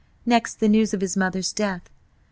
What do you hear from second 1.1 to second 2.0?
mother's death..